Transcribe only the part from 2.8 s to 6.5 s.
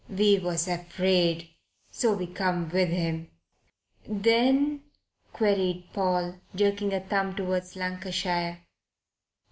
him." "Then?" queried Paul,